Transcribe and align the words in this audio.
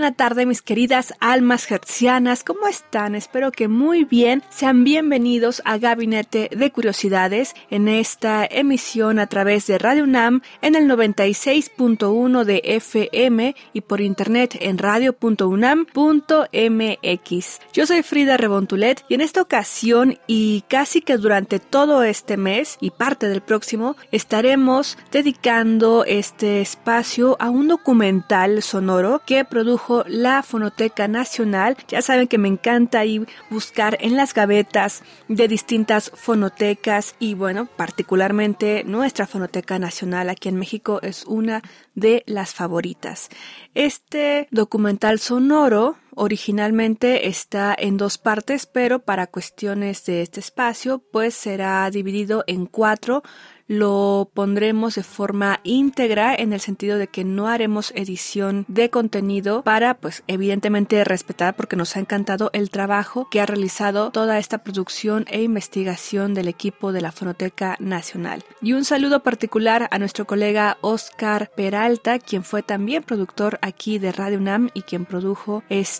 Buena 0.00 0.16
tarde 0.16 0.46
mis 0.46 0.62
queridas 0.62 1.12
almas 1.20 1.70
hercianas, 1.70 2.42
¿cómo 2.42 2.66
están? 2.66 3.14
Espero 3.14 3.52
que 3.52 3.68
muy 3.68 4.04
bien. 4.04 4.42
Sean 4.48 4.82
bienvenidos 4.82 5.60
a 5.66 5.76
Gabinete 5.76 6.48
de 6.56 6.72
Curiosidades 6.72 7.54
en 7.68 7.86
esta 7.86 8.46
emisión 8.46 9.18
a 9.18 9.26
través 9.26 9.66
de 9.66 9.76
Radio 9.76 10.04
UNAM 10.04 10.40
en 10.62 10.74
el 10.74 10.88
96.1 10.88 12.44
de 12.44 12.62
FM 12.64 13.54
y 13.74 13.80
por 13.82 14.00
internet 14.00 14.56
en 14.58 14.78
radio.unam.mx. 14.78 17.60
Yo 17.74 17.86
soy 17.86 18.02
Frida 18.02 18.38
Rebontulet 18.38 19.04
y 19.06 19.16
en 19.16 19.20
esta 19.20 19.42
ocasión 19.42 20.18
y 20.26 20.64
casi 20.68 21.02
que 21.02 21.18
durante 21.18 21.58
todo 21.58 22.04
este 22.04 22.38
mes 22.38 22.78
y 22.80 22.88
parte 22.88 23.28
del 23.28 23.42
próximo 23.42 23.96
estaremos 24.12 24.96
dedicando 25.12 26.06
este 26.06 26.62
espacio 26.62 27.36
a 27.38 27.50
un 27.50 27.68
documental 27.68 28.62
sonoro 28.62 29.20
que 29.26 29.44
produjo 29.44 29.89
la 30.06 30.42
Fonoteca 30.42 31.08
Nacional. 31.08 31.76
Ya 31.88 32.02
saben 32.02 32.28
que 32.28 32.38
me 32.38 32.48
encanta 32.48 33.04
ir 33.04 33.26
buscar 33.50 33.98
en 34.00 34.16
las 34.16 34.34
gavetas 34.34 35.02
de 35.28 35.48
distintas 35.48 36.10
fonotecas 36.14 37.14
y 37.18 37.34
bueno, 37.34 37.66
particularmente 37.76 38.84
nuestra 38.84 39.26
Fonoteca 39.26 39.78
Nacional 39.78 40.28
aquí 40.28 40.48
en 40.48 40.56
México 40.56 41.00
es 41.02 41.24
una 41.24 41.62
de 41.94 42.22
las 42.26 42.54
favoritas. 42.54 43.28
Este 43.74 44.48
documental 44.50 45.18
sonoro 45.18 45.96
originalmente 46.14 47.28
está 47.28 47.74
en 47.78 47.96
dos 47.96 48.18
partes, 48.18 48.66
pero 48.66 49.00
para 49.00 49.26
cuestiones 49.26 50.04
de 50.04 50.22
este 50.22 50.40
espacio, 50.40 51.02
pues 51.12 51.34
será 51.34 51.90
dividido 51.90 52.44
en 52.46 52.66
cuatro 52.66 53.22
lo 53.70 54.28
pondremos 54.34 54.96
de 54.96 55.04
forma 55.04 55.60
íntegra 55.62 56.34
en 56.34 56.52
el 56.52 56.58
sentido 56.58 56.98
de 56.98 57.06
que 57.06 57.22
no 57.22 57.46
haremos 57.46 57.92
edición 57.94 58.64
de 58.66 58.90
contenido 58.90 59.62
para 59.62 59.94
pues 59.94 60.24
evidentemente 60.26 61.04
respetar 61.04 61.54
porque 61.54 61.76
nos 61.76 61.94
ha 61.94 62.00
encantado 62.00 62.50
el 62.52 62.70
trabajo 62.70 63.28
que 63.30 63.40
ha 63.40 63.46
realizado 63.46 64.10
toda 64.10 64.40
esta 64.40 64.64
producción 64.64 65.24
e 65.28 65.42
investigación 65.42 66.34
del 66.34 66.48
equipo 66.48 66.90
de 66.90 67.00
la 67.00 67.12
Fonoteca 67.12 67.76
Nacional. 67.78 68.42
Y 68.60 68.72
un 68.72 68.84
saludo 68.84 69.22
particular 69.22 69.86
a 69.92 70.00
nuestro 70.00 70.26
colega 70.26 70.76
Oscar 70.80 71.52
Peralta, 71.54 72.18
quien 72.18 72.42
fue 72.42 72.64
también 72.64 73.04
productor 73.04 73.60
aquí 73.62 74.00
de 74.00 74.10
Radio 74.10 74.38
UNAM 74.38 74.70
y 74.74 74.82
quien 74.82 75.04
produjo 75.04 75.62
este 75.68 75.99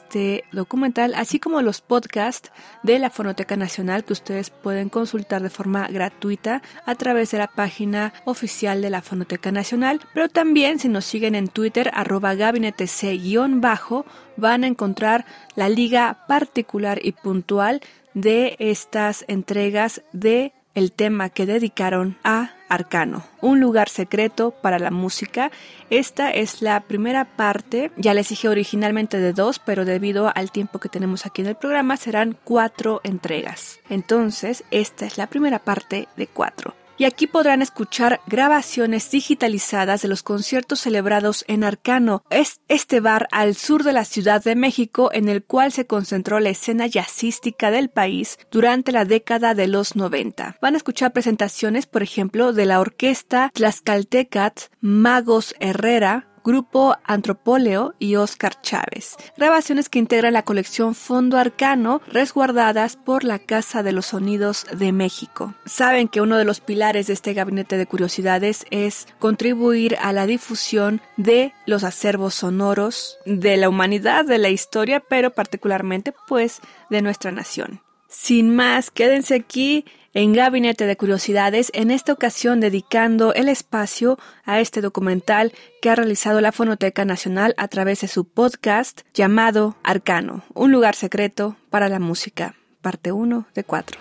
documental, 0.53 1.15
así 1.15 1.39
como 1.39 1.63
los 1.63 1.81
podcasts 1.81 2.51
de 2.83 2.99
la 2.99 3.11
Fonoteca 3.11 3.57
Nacional 3.57 4.05
que 4.05 4.13
ustedes 4.13 4.51
pueden 4.51 4.89
consultar 4.89 5.43
de 5.43 5.51
forma 5.51 5.89
gratuita 5.89 6.63
a 6.87 6.95
través 6.95 7.31
de 7.31 7.39
la 7.39 7.49
página 7.49 8.13
oficial 8.25 8.83
de 8.83 8.91
la 8.91 9.03
Fonoteca 9.03 9.53
Nacional, 9.53 10.01
pero 10.15 10.29
también 10.29 10.79
si 10.79 10.89
nos 10.89 11.05
siguen 11.05 11.35
en 11.35 11.49
Twitter, 11.49 11.91
arroba 11.95 12.35
gabinete 12.35 12.87
C-bajo, 12.87 14.05
van 14.37 14.65
a 14.65 14.67
encontrar 14.67 15.25
la 15.55 15.69
liga 15.69 16.25
particular 16.27 16.99
y 17.03 17.13
puntual 17.13 17.81
de 18.15 18.57
estas 18.59 19.25
entregas 19.29 20.03
de 20.13 20.53
el 20.75 20.93
tema 20.93 21.31
que 21.31 21.47
dedicaron 21.47 22.17
a 22.25 22.53
Arcano, 22.69 23.25
un 23.41 23.61
lugar 23.61 23.89
secreto 23.89 24.53
para 24.53 24.79
la 24.79 24.91
música. 24.91 25.51
Esta 25.91 26.31
es 26.31 26.63
la 26.63 26.81
primera 26.81 27.25
parte, 27.25 27.91
ya 27.97 28.15
les 28.15 28.29
dije 28.29 28.49
originalmente 28.49 29.19
de 29.19 29.33
dos, 29.33 29.59
pero 29.59 29.85
debido 29.85 30.31
al 30.35 30.53
tiempo 30.53 30.79
que 30.79 30.89
tenemos 30.89 31.27
aquí 31.27 31.43
en 31.43 31.49
el 31.49 31.57
programa 31.57 31.97
serán 31.97 32.37
cuatro 32.45 33.01
entregas. 33.03 33.81
Entonces, 33.89 34.65
esta 34.71 35.07
es 35.07 35.19
la 35.19 35.27
primera 35.27 35.59
parte 35.59 36.09
de 36.17 36.27
cuatro 36.27 36.75
y 37.01 37.07
aquí 37.07 37.27
podrán 37.27 37.63
escuchar 37.63 38.21
grabaciones 38.27 39.11
digitalizadas 39.11 40.03
de 40.03 40.09
los 40.09 40.23
conciertos 40.23 40.81
celebrados 40.81 41.47
en 41.49 41.65
Arcano, 41.65 42.23
es 42.29 42.61
este 42.69 43.01
bar 43.01 43.27
al 43.33 43.55
sur 43.55 43.85
de 43.85 43.95
la 43.95 44.05
Ciudad 44.05 44.45
de 44.45 44.55
México 44.55 45.09
en 45.15 45.31
el 45.31 45.43
cual 45.43 45.73
se 45.73 45.87
concentró 45.87 46.41
la 46.41 46.51
escena 46.51 46.87
jazzística 46.87 47.71
del 47.71 47.89
país 47.89 48.39
durante 48.51 48.93
la 48.93 49.07
década 49.07 49.55
de 49.55 49.67
los 49.67 49.97
90. 49.97 50.59
Van 50.61 50.75
a 50.75 50.77
escuchar 50.77 51.15
presentaciones, 51.15 51.87
por 51.87 52.03
ejemplo, 52.03 52.53
de 52.53 52.67
la 52.67 52.81
orquesta 52.81 53.51
Tlaxcaltecat, 53.55 54.61
Magos 54.83 55.55
Herrera, 55.59 56.30
Grupo 56.45 56.97
Antropóleo 57.05 57.95
y 57.99 58.17
Oscar 58.17 58.61
Chávez. 58.63 59.17
Grabaciones 59.37 59.89
que 59.89 59.99
integran 59.99 60.33
la 60.33 60.45
colección 60.45 60.95
Fondo 60.95 61.37
Arcano, 61.37 62.01
resguardadas 62.09 62.97
por 62.97 63.25
la 63.25 63.39
Casa 63.39 63.83
de 63.83 63.93
los 63.93 64.07
Sonidos 64.07 64.67
de 64.73 64.93
México. 64.93 65.55
Saben 65.67 66.09
que 66.09 66.21
uno 66.21 66.37
de 66.37 66.45
los 66.45 66.61
pilares 66.61 67.07
de 67.07 67.13
este 67.13 67.35
gabinete 67.35 67.77
de 67.77 67.87
curiosidades 67.87 68.67
es 68.71 69.07
contribuir 69.19 69.97
a 70.01 70.13
la 70.13 70.27
difusión 70.27 71.01
de 71.17 71.53
los 71.67 71.85
acervos 71.85 72.35
sonoros 72.35 73.19
de 73.27 73.57
la 73.57 73.69
humanidad, 73.69 74.25
de 74.25 74.39
la 74.39 74.51
historia, 74.51 75.01
pero 75.01 75.31
particularmente 75.31 76.15
pues 76.29 76.61
de 76.89 77.03
nuestra 77.03 77.33
nación. 77.33 77.81
Sin 78.09 78.55
más, 78.55 78.91
quédense 78.91 79.37
aquí 79.37 79.85
en 80.13 80.33
Gabinete 80.33 80.87
de 80.87 80.97
Curiosidades, 80.97 81.71
en 81.75 81.91
esta 81.91 82.13
ocasión 82.13 82.61
dedicando 82.61 83.33
el 83.35 83.49
espacio 83.49 84.19
a 84.45 84.61
este 84.61 84.81
documental 84.81 85.53
que 85.81 85.91
ha 85.91 85.95
realizado 85.95 86.41
la 86.41 86.53
Fonoteca 86.53 87.05
Nacional 87.05 87.55
a 87.57 87.69
través 87.69 88.01
de 88.01 88.09
su 88.09 88.25
podcast 88.25 89.03
llamado 89.15 89.77
Arcano, 89.85 90.43
un 90.55 90.73
lugar 90.73 90.95
secreto 90.95 91.57
para 91.71 91.89
la 91.89 92.01
música, 92.01 92.57
parte 92.81 93.13
1 93.13 93.47
de 93.55 93.65
4. 93.65 94.01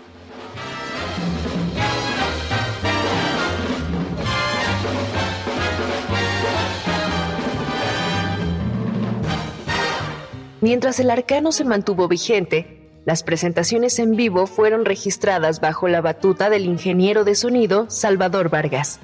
Mientras 10.61 10.99
el 10.99 11.09
arcano 11.09 11.53
se 11.53 11.63
mantuvo 11.63 12.09
vigente, 12.09 12.78
las 13.09 13.23
presentaciones 13.23 13.97
en 13.97 14.15
vivo 14.15 14.45
fueron 14.45 14.85
registradas 14.85 15.61
bajo 15.61 15.87
la 15.87 15.99
batuta 15.99 16.51
del 16.51 16.65
ingeniero 16.65 17.23
de 17.23 17.33
sonido 17.33 17.89
Salvador 17.89 18.51
Vargas. 18.51 18.99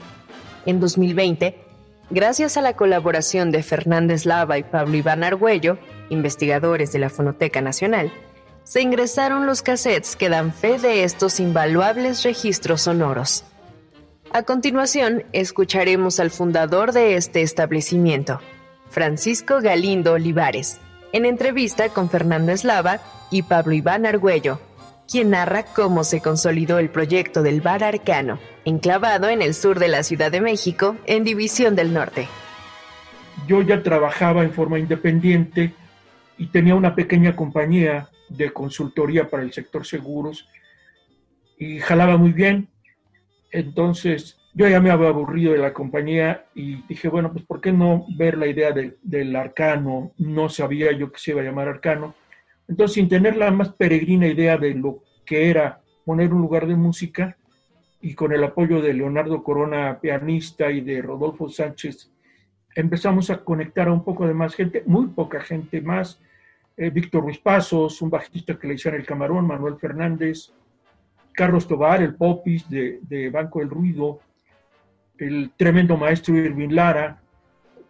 En 0.67 0.79
2020, 0.79 1.59
gracias 2.11 2.55
a 2.55 2.61
la 2.61 2.75
colaboración 2.75 3.49
de 3.49 3.63
Fernández 3.63 4.27
Lava 4.27 4.59
y 4.59 4.63
Pablo 4.63 4.95
Iván 4.95 5.23
Argüello, 5.23 5.79
investigadores 6.09 6.91
de 6.91 6.99
la 6.99 7.09
Fonoteca 7.09 7.61
Nacional, 7.61 8.13
se 8.63 8.83
ingresaron 8.83 9.47
los 9.47 9.63
cassettes 9.63 10.15
que 10.15 10.29
dan 10.29 10.53
fe 10.53 10.77
de 10.77 11.03
estos 11.03 11.39
invaluables 11.39 12.21
registros 12.21 12.83
sonoros. 12.83 13.43
A 14.31 14.43
continuación, 14.43 15.23
escucharemos 15.33 16.19
al 16.19 16.29
fundador 16.29 16.91
de 16.91 17.15
este 17.15 17.41
establecimiento, 17.41 18.39
Francisco 18.91 19.61
Galindo 19.61 20.13
Olivares, 20.13 20.79
en 21.15 21.23
entrevista 21.23 21.87
con 21.87 22.09
Fernando 22.09 22.51
Eslava 22.51 22.99
y 23.31 23.43
Pablo 23.43 23.73
Iván 23.73 24.05
Argüello, 24.05 24.59
quien 25.09 25.29
narra 25.29 25.63
cómo 25.63 26.03
se 26.03 26.19
consolidó 26.19 26.77
el 26.77 26.89
proyecto 26.89 27.41
del 27.41 27.61
Bar 27.61 27.85
Arcano, 27.85 28.37
enclavado 28.65 29.29
en 29.29 29.41
el 29.41 29.53
sur 29.53 29.79
de 29.79 29.87
la 29.87 30.03
Ciudad 30.03 30.29
de 30.29 30.41
México, 30.41 30.97
en 31.05 31.23
División 31.23 31.73
del 31.73 31.93
Norte. 31.93 32.27
Yo 33.47 33.61
ya 33.61 33.81
trabajaba 33.81 34.43
en 34.43 34.51
forma 34.51 34.77
independiente 34.77 35.71
y 36.37 36.47
tenía 36.47 36.75
una 36.75 36.95
pequeña 36.95 37.33
compañía 37.33 38.09
de 38.27 38.51
consultoría 38.51 39.29
para 39.29 39.43
el 39.43 39.53
sector 39.53 39.85
seguros 39.85 40.49
y 41.57 41.79
jalaba 41.79 42.17
muy 42.17 42.33
bien. 42.33 42.67
Entonces 43.51 44.35
yo 44.57 44.69
ya 44.69 44.79
me 44.79 44.89
había 44.89 45.09
aburrido 45.09 45.51
de 45.51 45.59
la 45.59 45.73
compañía 45.73 46.45
y 46.55 46.81
dije, 46.83 47.09
bueno, 47.09 47.31
pues 47.33 47.43
¿por 47.43 47.59
qué 47.59 47.73
no 47.73 48.05
ver 48.17 48.37
la 48.37 48.47
idea 48.47 48.73
del 48.73 49.35
arcano? 49.35 50.13
No 50.17 50.47
sabía 50.47 50.93
yo 50.93 51.11
que 51.11 51.19
se 51.19 51.31
iba 51.31 51.41
a 51.41 51.43
llamar 51.43 51.67
arcano. 51.67 52.15
Entonces, 52.65 52.95
sin 52.95 53.09
tener 53.09 53.35
la 53.35 53.51
más 53.51 53.73
peregrina 53.73 54.27
idea 54.27 54.57
de 54.57 54.73
lo 54.73 55.03
que 55.25 55.49
era 55.49 55.81
poner 56.05 56.33
un 56.33 56.41
lugar 56.41 56.67
de 56.67 56.75
música, 56.75 57.35
y 57.99 58.13
con 58.13 58.31
el 58.31 58.43
apoyo 58.45 58.81
de 58.81 58.93
Leonardo 58.93 59.43
Corona, 59.43 59.99
pianista, 59.99 60.71
y 60.71 60.79
de 60.79 61.01
Rodolfo 61.01 61.49
Sánchez, 61.49 62.09
empezamos 62.75 63.29
a 63.29 63.43
conectar 63.43 63.89
a 63.89 63.91
un 63.91 64.05
poco 64.05 64.25
de 64.25 64.33
más 64.33 64.55
gente, 64.55 64.83
muy 64.85 65.07
poca 65.07 65.41
gente 65.41 65.81
más, 65.81 66.21
eh, 66.77 66.89
Víctor 66.91 67.23
Ruiz 67.23 67.39
Pasos, 67.39 68.01
un 68.01 68.09
bajista 68.09 68.57
que 68.57 68.67
le 68.67 68.75
hicieron 68.75 69.01
el 69.01 69.05
camarón, 69.05 69.47
Manuel 69.47 69.75
Fernández, 69.77 70.53
Carlos 71.33 71.67
Tobar, 71.67 72.01
el 72.01 72.15
popis 72.15 72.69
de, 72.69 72.99
de 73.01 73.29
Banco 73.29 73.59
del 73.59 73.69
Ruido, 73.69 74.21
el 75.17 75.51
tremendo 75.55 75.97
maestro 75.97 76.35
Irving 76.35 76.69
Lara, 76.69 77.19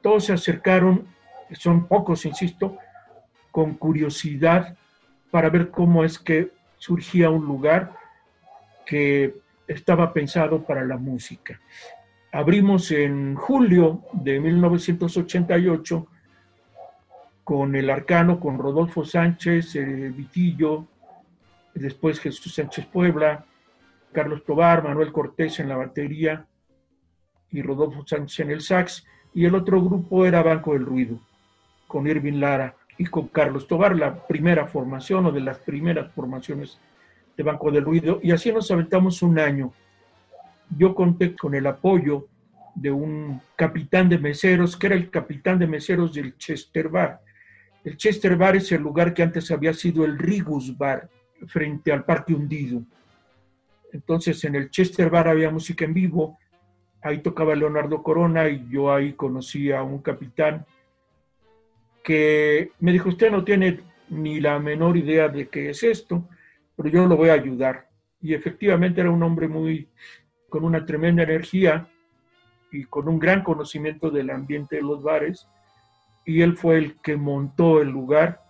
todos 0.01 0.25
se 0.25 0.33
acercaron, 0.33 1.07
son 1.51 1.87
pocos, 1.87 2.25
insisto, 2.25 2.77
con 3.51 3.75
curiosidad 3.75 4.77
para 5.31 5.49
ver 5.49 5.71
cómo 5.71 6.03
es 6.03 6.19
que 6.19 6.51
surgía 6.77 7.29
un 7.29 7.45
lugar 7.45 7.93
que 8.85 9.35
estaba 9.67 10.13
pensado 10.13 10.63
para 10.63 10.85
la 10.85 10.97
música. 10.97 11.59
Abrimos 12.31 12.91
en 12.91 13.35
julio 13.35 14.03
de 14.13 14.39
1988 14.39 16.07
con 17.43 17.75
el 17.75 17.89
arcano, 17.89 18.39
con 18.39 18.57
Rodolfo 18.57 19.05
Sánchez, 19.05 19.75
el 19.75 20.11
Vitillo, 20.11 20.87
después 21.73 22.19
Jesús 22.19 22.53
Sánchez 22.53 22.85
Puebla, 22.87 23.45
Carlos 24.11 24.43
Tobar, 24.43 24.83
Manuel 24.83 25.11
Cortés 25.11 25.59
en 25.59 25.69
la 25.69 25.77
batería 25.77 26.45
y 27.55 27.61
Rodolfo 27.61 28.05
Sánchez 28.05 28.41
en 28.41 28.51
el 28.51 28.61
sax, 28.61 29.05
y 29.33 29.45
el 29.45 29.55
otro 29.55 29.81
grupo 29.81 30.25
era 30.25 30.43
Banco 30.43 30.73
del 30.73 30.85
Ruido, 30.85 31.19
con 31.87 32.07
Irving 32.07 32.39
Lara 32.39 32.75
y 32.97 33.05
con 33.05 33.27
Carlos 33.27 33.67
Tobar, 33.67 33.95
la 33.95 34.27
primera 34.27 34.67
formación 34.67 35.25
o 35.25 35.31
de 35.31 35.41
las 35.41 35.59
primeras 35.59 36.11
formaciones 36.13 36.77
de 37.35 37.43
Banco 37.43 37.71
del 37.71 37.83
Ruido, 37.83 38.19
y 38.23 38.31
así 38.31 38.51
nos 38.51 38.69
aventamos 38.71 39.21
un 39.21 39.39
año. 39.39 39.73
Yo 40.77 40.95
conté 40.95 41.35
con 41.35 41.53
el 41.53 41.67
apoyo 41.67 42.27
de 42.75 42.91
un 42.91 43.41
capitán 43.55 44.09
de 44.09 44.17
meseros, 44.17 44.75
que 44.75 44.87
era 44.87 44.95
el 44.95 45.09
capitán 45.09 45.59
de 45.59 45.67
meseros 45.67 46.13
del 46.13 46.37
Chester 46.37 46.89
Bar. 46.89 47.21
El 47.83 47.97
Chester 47.97 48.35
Bar 48.35 48.55
es 48.55 48.71
el 48.71 48.81
lugar 48.81 49.13
que 49.13 49.23
antes 49.23 49.51
había 49.51 49.73
sido 49.73 50.03
el 50.05 50.17
Rigus 50.17 50.77
Bar, 50.77 51.09
frente 51.47 51.91
al 51.91 52.03
Parque 52.03 52.33
Hundido. 52.33 52.81
Entonces 53.93 54.43
en 54.43 54.55
el 54.55 54.69
Chester 54.69 55.09
Bar 55.09 55.27
había 55.27 55.49
música 55.49 55.85
en 55.85 55.93
vivo, 55.93 56.37
ahí 57.05 57.19
tocaba 57.19 57.53
Leonardo 57.53 58.01
Corona 58.01 58.49
y 58.49 58.67
yo 58.67 58.91
ahí 58.91 59.13
conocí 59.13 59.71
a 59.71 59.83
un 59.83 59.99
capitán 59.99 60.65
que 62.03 62.71
me 62.79 62.91
dijo, 62.91 63.09
usted 63.09 63.29
no 63.29 63.43
tiene 63.43 63.81
ni 64.09 64.39
la 64.39 64.57
menor 64.57 64.97
idea 64.97 65.29
de 65.29 65.47
qué 65.47 65.69
es 65.69 65.83
esto, 65.83 66.27
pero 66.75 66.89
yo 66.89 67.05
lo 67.05 67.15
voy 67.15 67.29
a 67.29 67.33
ayudar. 67.33 67.89
Y 68.21 68.33
efectivamente 68.33 69.01
era 69.01 69.11
un 69.11 69.21
hombre 69.21 69.47
muy, 69.47 69.87
con 70.49 70.63
una 70.63 70.83
tremenda 70.83 71.21
energía 71.21 71.87
y 72.71 72.85
con 72.85 73.07
un 73.07 73.19
gran 73.19 73.43
conocimiento 73.43 74.09
del 74.09 74.31
ambiente 74.31 74.77
de 74.77 74.81
los 74.81 75.03
bares, 75.03 75.47
y 76.25 76.41
él 76.41 76.57
fue 76.57 76.79
el 76.79 76.99
que 77.01 77.17
montó 77.17 77.83
el 77.83 77.89
lugar 77.89 78.41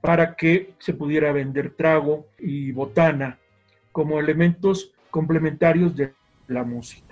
para 0.00 0.34
que 0.34 0.72
se 0.78 0.94
pudiera 0.94 1.30
vender 1.30 1.74
trago 1.74 2.26
y 2.38 2.72
botana 2.72 3.38
como 3.92 4.18
elementos 4.18 4.94
complementarios 5.10 5.94
de 5.94 6.14
la 6.48 6.64
música. 6.64 7.11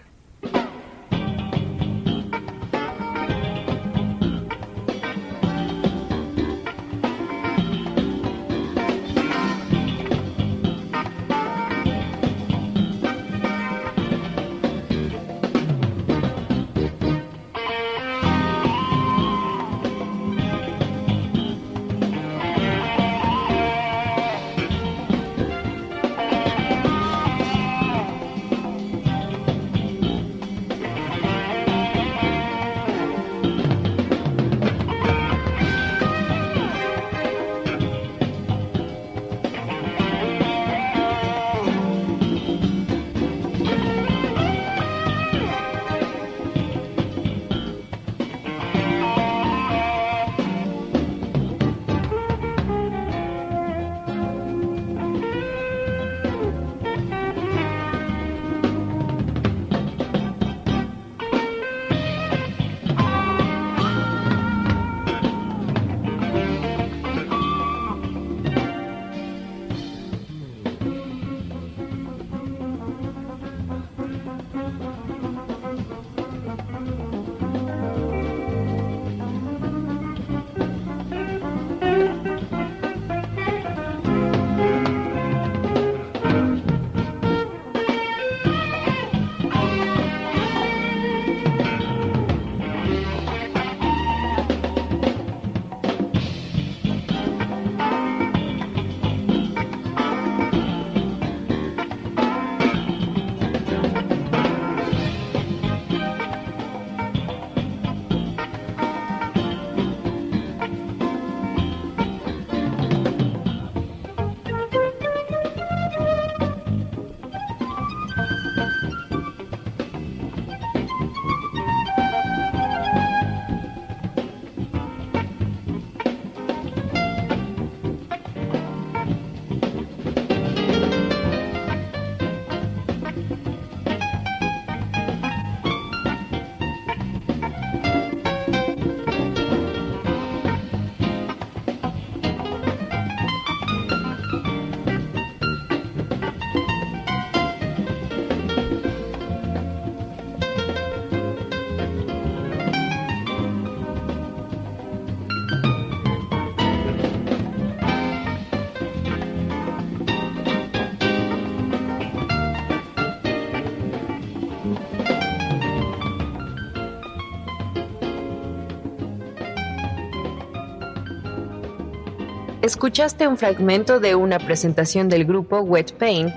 Escuchaste 172.63 173.27
un 173.27 173.39
fragmento 173.39 174.01
de 174.01 174.15
una 174.15 174.39
presentación 174.39 175.09
del 175.09 175.25
grupo 175.25 175.61
Wet 175.61 175.95
Paint, 175.95 176.31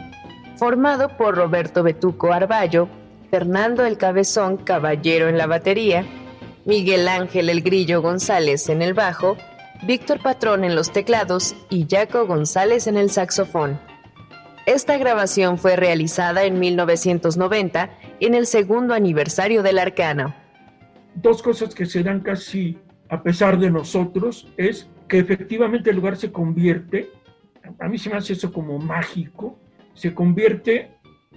formado 0.55 1.09
por 1.17 1.35
Roberto 1.35 1.83
Betuco 1.83 2.31
Arballo, 2.31 2.87
Fernando 3.29 3.85
el 3.85 3.97
Cabezón 3.97 4.55
Caballero 4.55 5.27
en 5.27 5.37
la 5.37 5.47
batería, 5.47 6.05
Miguel 6.63 7.09
Ángel 7.09 7.49
el 7.49 7.61
Grillo 7.61 8.01
González 8.01 8.69
en 8.69 8.81
el 8.81 8.93
bajo, 8.93 9.35
Víctor 9.85 10.21
Patrón 10.21 10.63
en 10.63 10.75
los 10.75 10.93
teclados 10.93 11.57
y 11.69 11.85
Jaco 11.89 12.25
González 12.25 12.87
en 12.87 12.95
el 12.95 13.09
saxofón. 13.09 13.77
Esta 14.65 14.97
grabación 14.97 15.57
fue 15.57 15.75
realizada 15.75 16.45
en 16.45 16.57
1990 16.57 17.89
en 18.21 18.33
el 18.33 18.47
segundo 18.47 18.93
aniversario 18.93 19.61
del 19.61 19.77
Arcano. 19.77 20.33
Dos 21.15 21.43
cosas 21.43 21.75
que 21.75 21.85
se 21.85 22.01
casi 22.21 22.77
a 23.09 23.21
pesar 23.21 23.59
de 23.59 23.69
nosotros 23.69 24.47
es 24.55 24.87
que 25.13 25.19
efectivamente 25.19 25.91
el 25.91 25.97
lugar 25.97 26.17
se 26.17 26.31
convierte, 26.31 27.11
a 27.77 27.87
mí 27.87 27.99
se 27.99 28.09
me 28.09 28.15
hace 28.15 28.33
eso 28.33 28.51
como 28.51 28.79
mágico, 28.79 29.59
se 29.93 30.11
convierte 30.15 30.89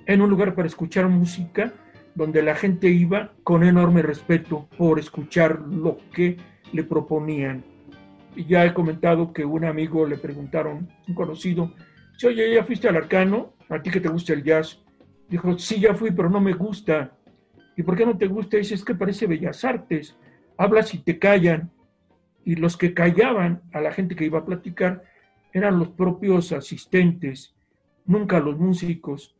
en 0.07 0.23
un 0.23 0.31
lugar 0.31 0.55
para 0.55 0.67
escuchar 0.67 1.07
música 1.09 1.75
donde 2.15 2.43
la 2.43 2.55
gente 2.55 2.89
iba 2.89 3.35
con 3.43 3.63
enorme 3.65 4.01
respeto 4.01 4.67
por 4.79 4.99
escuchar 4.99 5.61
lo 5.61 5.99
que 6.15 6.39
le 6.73 6.85
proponían. 6.85 7.65
Ya 8.49 8.65
he 8.65 8.73
comentado 8.73 9.35
que 9.35 9.45
un 9.45 9.67
amigo 9.67 10.07
le 10.07 10.17
preguntaron, 10.17 10.89
un 11.07 11.15
conocido, 11.15 11.75
si 12.17 12.29
oye, 12.29 12.55
¿ya 12.55 12.65
fuiste 12.65 12.89
al 12.89 12.97
arcano? 12.97 13.53
¿A 13.69 13.83
ti 13.83 13.91
que 13.91 14.01
te 14.01 14.09
gusta 14.09 14.33
el 14.33 14.43
jazz? 14.43 14.83
Dijo, 15.29 15.59
sí, 15.59 15.81
ya 15.81 15.93
fui, 15.93 16.13
pero 16.13 16.31
no 16.31 16.41
me 16.41 16.55
gusta. 16.55 17.13
¿Y 17.77 17.83
por 17.83 17.95
qué 17.95 18.07
no 18.07 18.17
te 18.17 18.27
gusta? 18.27 18.57
Dice, 18.57 18.75
es 18.75 18.83
que 18.83 18.95
parece 18.95 19.27
bellas 19.27 19.63
artes. 19.67 20.17
Hablas 20.57 20.95
y 20.95 20.99
te 21.01 21.19
callan. 21.19 21.71
Y 22.47 22.55
los 22.55 22.79
que 22.79 22.95
callaban 22.95 23.61
a 23.73 23.83
la 23.83 23.93
gente 23.93 24.17
que 24.17 24.25
iba 24.25 24.39
a 24.39 24.47
platicar 24.47 25.03
eran 25.53 25.79
los 25.79 25.89
propios 25.89 26.53
asistentes, 26.53 27.55
nunca 28.07 28.41
los 28.41 28.57
músicos. 28.59 29.37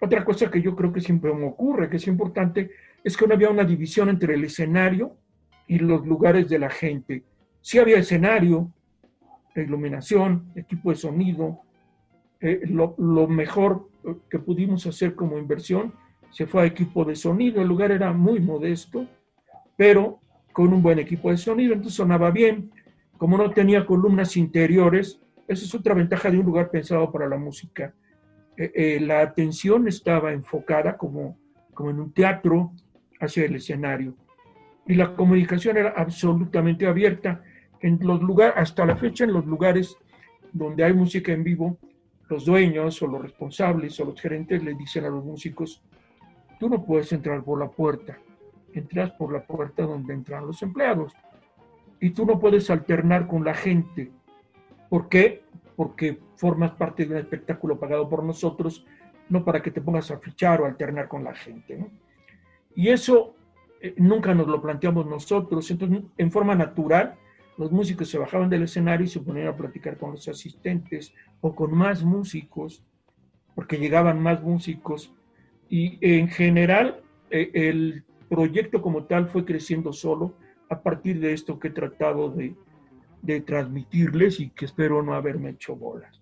Otra 0.00 0.24
cosa 0.24 0.50
que 0.50 0.62
yo 0.62 0.74
creo 0.74 0.92
que 0.92 1.02
siempre 1.02 1.32
me 1.32 1.46
ocurre, 1.46 1.88
que 1.88 1.98
es 1.98 2.06
importante, 2.08 2.70
es 3.04 3.16
que 3.16 3.26
no 3.26 3.34
había 3.34 3.50
una 3.50 3.64
división 3.64 4.08
entre 4.08 4.34
el 4.34 4.44
escenario 4.44 5.16
y 5.68 5.78
los 5.78 6.04
lugares 6.04 6.48
de 6.48 6.58
la 6.58 6.70
gente. 6.70 7.22
Sí 7.60 7.78
había 7.78 7.98
escenario, 7.98 8.72
iluminación, 9.54 10.50
equipo 10.54 10.90
de 10.90 10.96
sonido, 10.96 11.60
eh, 12.40 12.62
lo, 12.64 12.94
lo, 12.96 13.28
mejor 13.28 13.90
que 14.30 14.38
pudimos 14.38 14.86
hacer 14.86 15.14
como 15.14 15.36
inversión 15.36 15.92
se 16.30 16.46
fue 16.46 16.62
a 16.62 16.66
equipo 16.66 17.04
de 17.04 17.14
sonido. 17.14 17.60
El 17.60 17.68
lugar 17.68 17.90
era 17.90 18.14
muy 18.14 18.40
modesto, 18.40 19.06
pero 19.76 20.20
con 20.52 20.72
un 20.72 20.82
buen 20.82 20.98
equipo 20.98 21.30
de 21.30 21.36
sonido, 21.36 21.72
entonces 21.72 21.96
sonaba 21.96 22.30
bien. 22.30 22.70
Como 23.18 23.36
no 23.36 23.50
tenía 23.50 23.86
columnas 23.86 24.36
interiores, 24.36 25.20
esa 25.46 25.64
es 25.64 25.74
otra 25.74 25.94
ventaja 25.94 26.30
de 26.30 26.38
un 26.38 26.46
lugar 26.46 26.70
pensado 26.70 27.10
para 27.10 27.28
la 27.28 27.36
música. 27.36 27.94
Eh, 28.56 28.72
eh, 28.74 29.00
la 29.00 29.20
atención 29.20 29.88
estaba 29.88 30.32
enfocada 30.32 30.96
como, 30.96 31.38
como 31.74 31.90
en 31.90 32.00
un 32.00 32.12
teatro 32.12 32.72
hacia 33.20 33.44
el 33.44 33.56
escenario. 33.56 34.14
Y 34.86 34.94
la 34.94 35.14
comunicación 35.14 35.76
era 35.76 35.90
absolutamente 35.96 36.86
abierta. 36.86 37.42
En 37.80 37.98
los 38.00 38.22
lugares, 38.22 38.54
hasta 38.56 38.84
la 38.84 38.96
fecha, 38.96 39.24
en 39.24 39.32
los 39.32 39.46
lugares 39.46 39.96
donde 40.52 40.84
hay 40.84 40.92
música 40.92 41.32
en 41.32 41.44
vivo, 41.44 41.78
los 42.28 42.44
dueños 42.44 43.02
o 43.02 43.06
los 43.06 43.22
responsables 43.22 43.98
o 44.00 44.04
los 44.04 44.20
gerentes 44.20 44.62
le 44.62 44.74
dicen 44.74 45.04
a 45.04 45.10
los 45.10 45.24
músicos, 45.24 45.82
tú 46.58 46.68
no 46.68 46.84
puedes 46.84 47.12
entrar 47.12 47.42
por 47.42 47.58
la 47.58 47.68
puerta, 47.68 48.18
entras 48.74 49.10
por 49.12 49.32
la 49.32 49.44
puerta 49.44 49.82
donde 49.82 50.14
entran 50.14 50.46
los 50.46 50.62
empleados. 50.62 51.12
Y 52.00 52.10
tú 52.10 52.24
no 52.24 52.38
puedes 52.38 52.70
alternar 52.70 53.26
con 53.26 53.44
la 53.44 53.54
gente. 53.54 54.10
¿Por 54.88 55.08
qué? 55.08 55.42
Porque 55.76 56.18
formas 56.36 56.72
parte 56.72 57.04
de 57.04 57.14
un 57.14 57.20
espectáculo 57.20 57.78
pagado 57.78 58.08
por 58.08 58.24
nosotros, 58.24 58.86
no 59.28 59.44
para 59.44 59.62
que 59.62 59.70
te 59.70 59.80
pongas 59.80 60.10
a 60.10 60.18
fichar 60.18 60.60
o 60.60 60.66
alternar 60.66 61.08
con 61.08 61.22
la 61.24 61.34
gente. 61.34 61.86
Y 62.74 62.88
eso 62.88 63.34
eh, 63.80 63.94
nunca 63.96 64.34
nos 64.34 64.46
lo 64.46 64.60
planteamos 64.60 65.06
nosotros. 65.06 65.70
Entonces, 65.70 66.02
en 66.16 66.30
forma 66.30 66.54
natural, 66.54 67.16
los 67.56 67.70
músicos 67.70 68.08
se 68.08 68.18
bajaban 68.18 68.48
del 68.48 68.62
escenario 68.62 69.04
y 69.04 69.08
se 69.08 69.20
ponían 69.20 69.48
a 69.48 69.56
platicar 69.56 69.98
con 69.98 70.12
los 70.12 70.26
asistentes 70.28 71.12
o 71.40 71.54
con 71.54 71.74
más 71.74 72.02
músicos, 72.02 72.82
porque 73.54 73.76
llegaban 73.76 74.20
más 74.22 74.42
músicos. 74.42 75.12
Y 75.68 75.98
en 76.00 76.28
general, 76.28 77.02
eh, 77.30 77.50
el 77.54 78.04
proyecto 78.30 78.80
como 78.80 79.04
tal 79.04 79.28
fue 79.28 79.44
creciendo 79.44 79.92
solo 79.92 80.34
a 80.70 80.80
partir 80.80 81.18
de 81.18 81.32
esto 81.32 81.58
que 81.58 81.68
he 81.68 81.72
tratado 81.72 82.30
de, 82.30 82.54
de 83.20 83.40
transmitirles 83.40 84.38
y 84.38 84.50
que 84.50 84.66
espero 84.66 85.02
no 85.02 85.14
haberme 85.14 85.50
hecho 85.50 85.74
bolas. 85.74 86.20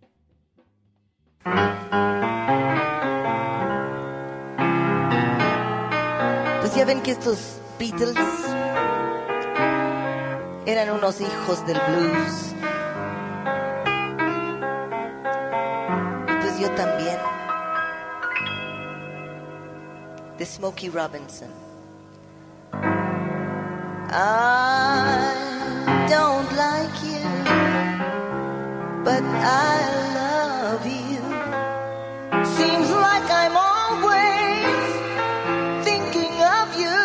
Pues 6.61 6.75
ya 6.75 6.85
ven 6.87 7.03
que 7.03 7.11
estos 7.11 7.61
Beatles 7.79 8.17
eran 10.67 10.91
unos 10.91 11.21
hijos 11.21 11.67
del 11.67 11.79
blues. 11.89 12.55
Pues 16.41 16.59
yo 16.59 16.71
también. 16.75 17.19
De 20.39 20.47
Smokey 20.47 20.89
Robinson. 20.89 21.68
I 24.11 26.07
don't 26.09 26.51
like 26.57 27.03
you, 27.05 27.29
but 29.05 29.23
I 29.23 29.81
love 30.15 30.87
you. 30.87 31.21
Seems 32.57 32.91
like 32.91 33.31
I'm 33.31 33.55
always 33.55 34.89
thinking 35.85 36.33
of 36.41 36.75
you. 36.81 36.99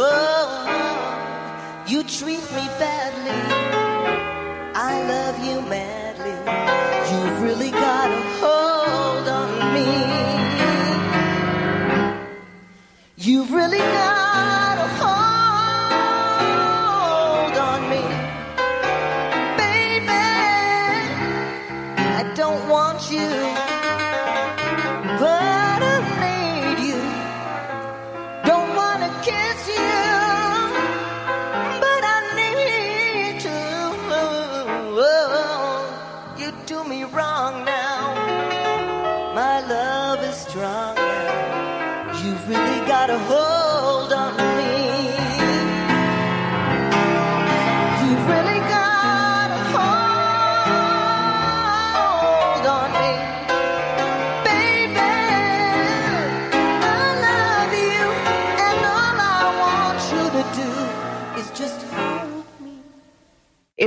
Oh, 0.00 0.64
you 1.88 2.04
treat 2.04 2.52
me 2.52 2.68
badly. 2.78 3.42
I 4.76 5.02
love 5.08 5.38
you 5.44 5.60
madly. 5.62 6.36
You've 7.10 7.42
really 7.42 7.72
got 7.72 8.10
a 8.12 8.22
hold 8.38 9.28
on 9.28 9.50
me. 9.74 9.88
You've 13.16 13.50
really 13.50 13.78
got 13.78 14.57
you. 23.10 23.57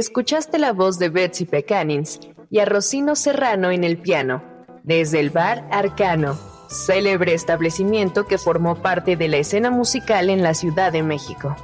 Escuchaste 0.02 0.58
la 0.58 0.74
voz 0.74 0.98
de 0.98 1.10
Betsy 1.10 1.46
Pecanins 1.46 2.20
y 2.50 2.58
a 2.58 2.66
Rocino 2.66 3.16
Serrano 3.16 3.70
en 3.70 3.84
el 3.84 4.00
piano, 4.00 4.42
desde 4.82 5.20
el 5.20 5.30
bar 5.30 5.68
Arcano, 5.70 6.40
célebre 6.70 7.36
establecimiento 7.36 8.26
que 8.26 8.40
formó 8.40 8.82
parte 8.82 9.16
de 9.16 9.28
la 9.28 9.38
escena 9.38 9.70
musical 9.70 10.32
en 10.32 10.42
la 10.42 10.56
Ciudad 10.56 10.92
de 10.92 11.04
México. 11.04 11.56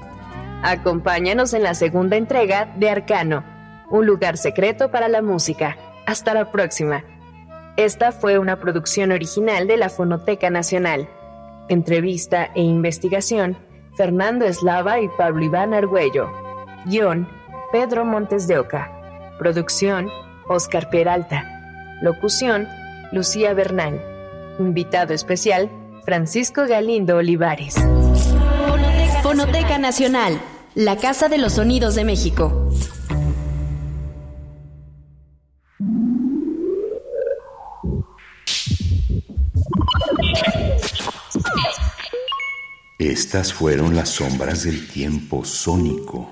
Acompáñanos 0.62 1.56
en 1.56 1.64
la 1.64 1.74
segunda 1.74 2.16
entrega 2.16 2.72
de 2.78 2.92
Arcano, 2.92 3.44
un 3.90 4.06
lugar 4.06 4.38
secreto 4.38 4.92
para 4.92 5.08
la 5.08 5.24
música. 5.24 5.76
Hasta 6.06 6.36
la 6.36 6.52
próxima. 6.52 7.04
Esta 7.76 8.12
fue 8.12 8.38
una 8.38 8.60
producción 8.60 9.12
original 9.12 9.66
de 9.66 9.78
la 9.78 9.90
Fonoteca 9.90 10.52
Nacional. 10.52 11.10
Entrevista 11.70 12.52
e 12.54 12.62
investigación, 12.62 13.58
Fernando 13.96 14.46
Eslava 14.46 15.00
y 15.00 15.08
Pablo 15.18 15.44
Iván 15.44 15.74
Argüello. 15.74 16.32
Guión, 16.86 17.28
Pedro 17.72 18.06
Montes 18.06 18.48
de 18.48 18.60
Oca. 18.60 18.90
Producción, 19.38 20.10
Oscar 20.48 20.90
Peralta. 20.90 21.98
Locución, 22.02 22.66
Lucía 23.12 23.54
Bernal. 23.54 24.02
Invitado 24.58 25.14
especial, 25.14 25.70
Francisco 26.06 26.66
Galindo 26.66 27.18
Olivares. 27.18 27.76
Fonoteca 29.22 29.78
Nacional, 29.80 30.40
la 30.76 30.96
Casa 30.96 31.28
de 31.28 31.40
los 31.40 31.54
Sonidos 31.54 31.96
de 31.96 32.06
México. 32.06 32.70
Estas 42.98 43.54
fueron 43.54 43.94
las 43.94 44.10
sombras 44.10 44.64
del 44.64 44.88
tiempo 44.88 45.44
sónico. 45.44 46.32